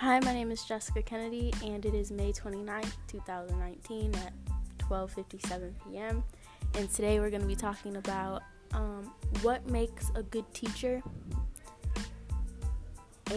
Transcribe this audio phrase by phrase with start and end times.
[0.00, 4.32] Hi, my name is Jessica Kennedy, and it is May 29th, 2019 at
[4.78, 6.24] 12:57 p.m.
[6.72, 8.40] And today we're going to be talking about
[8.72, 11.02] um, what makes a good teacher.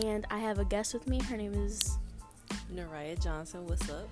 [0.05, 1.19] And I have a guest with me.
[1.23, 1.97] Her name is
[2.73, 3.67] Naraya Johnson.
[3.67, 4.07] What's up?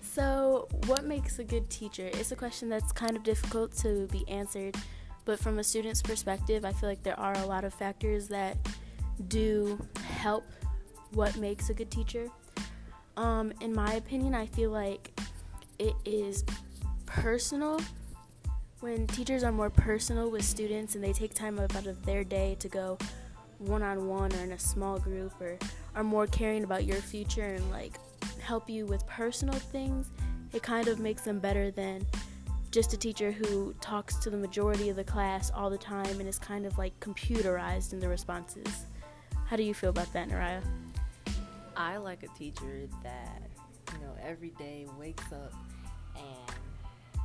[0.00, 2.08] So, what makes a good teacher?
[2.14, 4.74] It's a question that's kind of difficult to be answered,
[5.26, 8.56] but from a student's perspective, I feel like there are a lot of factors that
[9.28, 9.78] do
[10.18, 10.46] help
[11.14, 12.28] what makes a good teacher.
[13.16, 15.18] Um, in my opinion, I feel like
[15.78, 16.44] it is
[17.06, 17.80] personal.
[18.80, 22.56] When teachers are more personal with students and they take time out of their day
[22.58, 22.98] to go
[23.58, 25.58] one on one or in a small group or
[25.94, 27.98] are more caring about your future and like
[28.40, 30.10] help you with personal things,
[30.52, 32.04] it kind of makes them better than
[32.70, 36.28] just a teacher who talks to the majority of the class all the time and
[36.28, 38.86] is kind of like computerized in the responses.
[39.46, 40.62] How do you feel about that, Naraya?
[41.76, 43.42] I like a teacher that
[43.92, 45.52] you know every day wakes up
[46.16, 46.56] and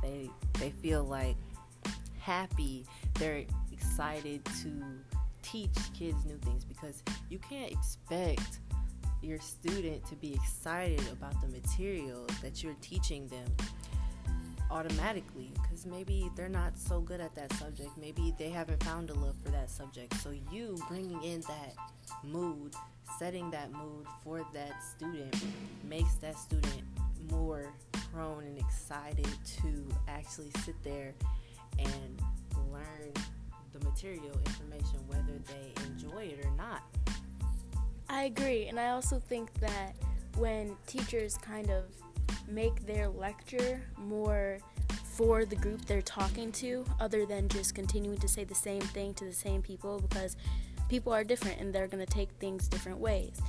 [0.02, 1.36] they they feel like
[2.18, 2.86] happy.
[3.14, 4.72] They're excited to
[5.42, 8.60] teach kids new things because you can't expect
[9.22, 13.46] your student to be excited about the material that you're teaching them
[14.70, 17.90] automatically because maybe they're not so good at that subject.
[17.98, 20.14] Maybe they haven't found a love for that subject.
[20.20, 21.74] So, you bringing in that
[22.24, 22.74] mood,
[23.18, 25.34] setting that mood for that student,
[25.84, 26.82] makes that student
[27.30, 27.72] more
[28.12, 29.28] prone and excited
[29.62, 31.14] to actually sit there
[31.78, 32.22] and
[32.72, 33.12] learn
[33.72, 36.82] the material information, whether they enjoy it or not.
[38.08, 39.94] I agree, and I also think that
[40.36, 41.84] when teachers kind of
[42.50, 44.58] make their lecture more
[45.04, 49.12] for the group they're talking to, other than just continuing to say the same thing
[49.14, 50.36] to the same people, because
[50.88, 53.40] people are different and they're going to take things different ways.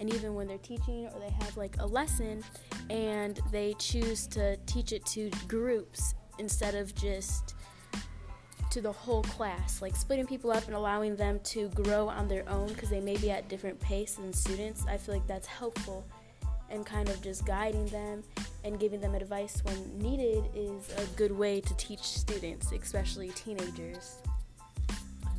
[0.00, 2.44] And even when they're teaching or they have like a lesson
[2.88, 7.54] and they choose to teach it to groups instead of just
[8.70, 12.48] to the whole class, like splitting people up and allowing them to grow on their
[12.48, 16.04] own because they may be at different pace than students, I feel like that's helpful
[16.70, 18.22] and kind of just guiding them
[18.68, 24.18] and giving them advice when needed is a good way to teach students, especially teenagers.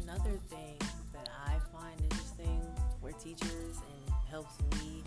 [0.01, 0.75] Another thing
[1.13, 2.59] that I find interesting
[2.99, 5.03] for teachers and helps me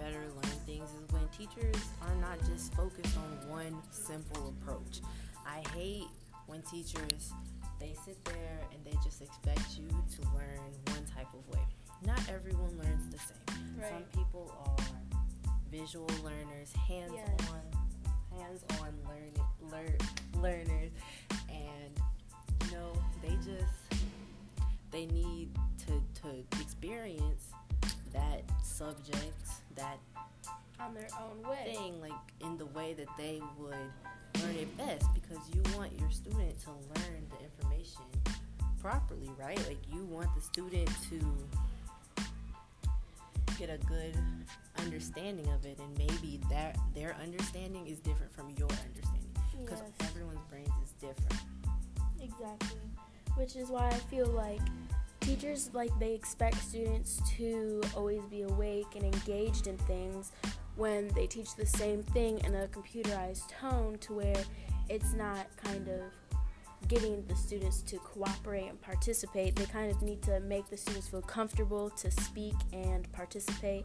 [0.00, 5.00] better learn things is when teachers are not just focused on one simple approach.
[5.46, 6.08] I hate
[6.46, 7.32] when teachers
[7.78, 11.62] they sit there and they just expect you to learn one type of way.
[12.04, 13.76] Not everyone learns the same.
[13.80, 13.90] Right.
[13.90, 14.79] Some people are
[15.70, 17.12] visual learners, hands
[17.50, 19.96] on, hands on learning learn,
[20.42, 20.90] learners,
[21.48, 22.00] and
[22.64, 22.92] you know
[23.22, 24.02] they just
[24.90, 25.48] they need
[25.78, 27.52] to to experience
[28.12, 29.98] that subject that
[30.80, 31.74] on their own way.
[31.74, 33.74] thing like in the way that they would
[34.42, 38.02] learn it best because you want your student to learn the information
[38.80, 39.58] properly right?
[39.68, 41.20] Like you want the student to
[43.60, 44.16] get a good
[44.78, 50.08] understanding of it and maybe that their understanding is different from your understanding because yes.
[50.08, 51.42] everyone's brains is different
[52.22, 52.80] exactly
[53.36, 54.62] which is why i feel like
[55.20, 60.32] teachers like they expect students to always be awake and engaged in things
[60.76, 64.42] when they teach the same thing in a computerized tone to where
[64.88, 66.00] it's not kind of
[66.88, 69.56] getting the students to cooperate and participate.
[69.56, 73.84] They kind of need to make the students feel comfortable to speak and participate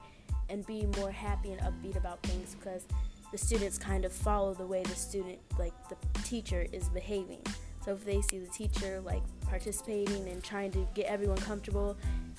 [0.49, 2.85] and be more happy and upbeat about things because
[3.31, 7.41] the students kind of follow the way the student, like the teacher, is behaving.
[7.83, 11.95] So if they see the teacher like participating and trying to get everyone comfortable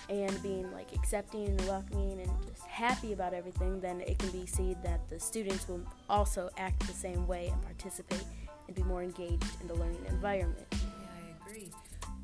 [0.09, 4.47] and being like accepting and welcoming and just happy about everything, then it can be
[4.47, 8.25] seen that the students will also act the same way and participate
[8.67, 10.67] and be more engaged in the learning environment.
[10.73, 11.71] Yeah, I agree.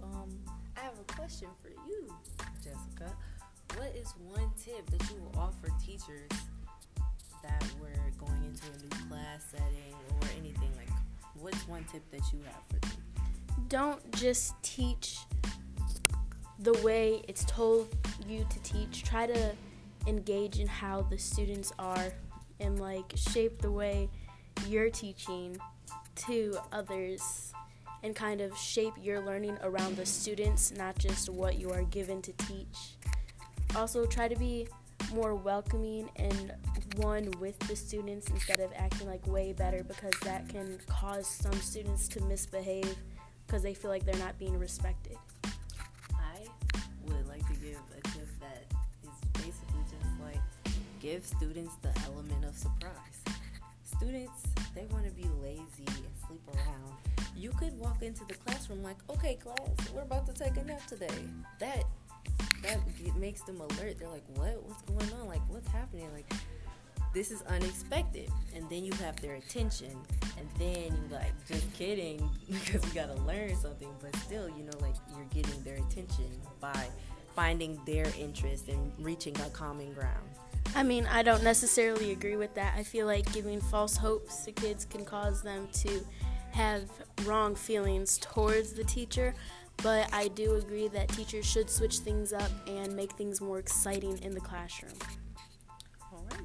[0.02, 0.28] Um,
[0.76, 2.14] I have a question for you,
[2.62, 3.14] Jessica.
[3.76, 6.28] What is one tip that you will offer teachers
[7.42, 10.88] that were going into a new class setting or anything like?
[11.40, 13.02] What's one tip that you have for them?
[13.68, 15.18] Don't just teach
[16.58, 17.88] the way it's told
[18.26, 19.02] you to teach.
[19.02, 19.52] Try to
[20.06, 22.12] engage in how the students are
[22.60, 24.08] and like shape the way
[24.66, 25.56] you're teaching
[26.16, 27.52] to others
[28.02, 32.20] and kind of shape your learning around the students, not just what you are given
[32.22, 32.96] to teach.
[33.76, 34.66] Also, try to be
[35.14, 36.52] more welcoming and
[36.96, 41.52] one with the students instead of acting like way better because that can cause some
[41.54, 42.96] students to misbehave
[43.46, 45.16] because they feel like they're not being respected.
[46.14, 46.46] I
[47.06, 48.64] would like to give a tip that
[49.02, 53.31] is basically just like give students the element of surprise.
[54.02, 54.42] Students,
[54.74, 56.92] they want to be lazy and sleep around.
[57.36, 59.56] You could walk into the classroom like, okay, class,
[59.94, 61.06] we're about to take a nap today.
[61.60, 61.84] That
[62.64, 62.80] that
[63.16, 64.00] makes them alert.
[64.00, 64.60] They're like, what?
[64.64, 65.28] What's going on?
[65.28, 66.12] Like, what's happening?
[66.12, 66.28] Like,
[67.14, 68.28] this is unexpected.
[68.56, 69.96] And then you have their attention.
[70.36, 73.90] And then you're like, just kidding, because you gotta learn something.
[74.00, 76.88] But still, you know, like you're getting their attention by
[77.34, 80.28] finding their interest and reaching a common ground.
[80.74, 82.74] I mean, I don't necessarily agree with that.
[82.76, 86.04] I feel like giving false hopes to kids can cause them to
[86.52, 86.88] have
[87.24, 89.34] wrong feelings towards the teacher.
[89.82, 94.18] But I do agree that teachers should switch things up and make things more exciting
[94.22, 94.92] in the classroom.
[96.12, 96.40] All right.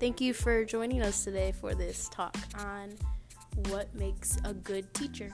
[0.00, 2.94] Thank you for joining us today for this talk on
[3.68, 5.32] what makes a good teacher.